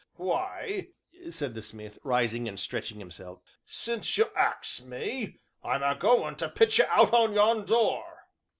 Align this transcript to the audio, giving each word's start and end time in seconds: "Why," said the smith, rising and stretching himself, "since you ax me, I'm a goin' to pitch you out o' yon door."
"Why," 0.15 0.87
said 1.29 1.53
the 1.53 1.61
smith, 1.61 1.99
rising 2.03 2.47
and 2.47 2.59
stretching 2.59 2.97
himself, 2.97 3.39
"since 3.67 4.17
you 4.17 4.29
ax 4.35 4.81
me, 4.83 5.41
I'm 5.63 5.83
a 5.83 5.93
goin' 5.93 6.35
to 6.37 6.49
pitch 6.49 6.79
you 6.79 6.85
out 6.89 7.13
o' 7.13 7.31
yon 7.31 7.65
door." 7.65 8.23